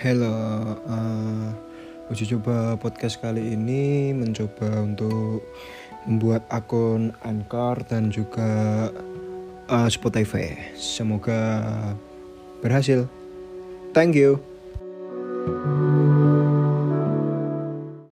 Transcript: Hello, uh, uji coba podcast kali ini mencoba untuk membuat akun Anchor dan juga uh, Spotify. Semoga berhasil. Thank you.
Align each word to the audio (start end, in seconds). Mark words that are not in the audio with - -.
Hello, 0.00 0.76
uh, 0.86 1.50
uji 2.12 2.30
coba 2.36 2.76
podcast 2.78 3.18
kali 3.18 3.56
ini 3.56 4.14
mencoba 4.14 4.84
untuk 4.84 5.42
membuat 6.06 6.46
akun 6.48 7.10
Anchor 7.26 7.82
dan 7.88 8.14
juga 8.14 8.88
uh, 9.66 9.88
Spotify. 9.90 10.54
Semoga 10.78 11.72
berhasil. 12.62 13.10
Thank 13.92 14.14
you. 14.14 14.55